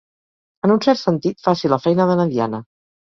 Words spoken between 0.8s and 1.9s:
cert sentit, faci la